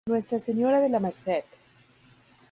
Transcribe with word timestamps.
Nuestra 0.07 0.39
Señora 0.39 0.79
de 0.81 0.89
la 0.89 0.99
Merced 0.99 1.43